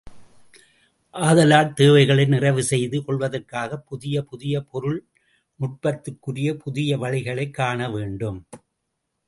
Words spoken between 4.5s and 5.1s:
பொருள்